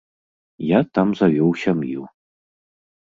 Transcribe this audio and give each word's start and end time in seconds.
Я 0.67 0.79
там 0.97 1.13
завёў 1.21 1.51
сям'ю. 1.65 2.01